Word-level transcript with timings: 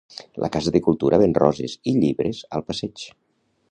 La 0.43 0.47
Casa 0.55 0.73
de 0.77 0.81
cultura 0.87 1.21
ven 1.25 1.37
roses 1.43 1.77
i 1.93 1.97
llibres 2.01 2.45
al 2.59 2.69
passeig. 2.71 3.09